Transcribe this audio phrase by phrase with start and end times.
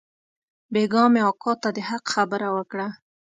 [0.73, 2.87] بيگاه مې اکا ته د حق خبره وکړه.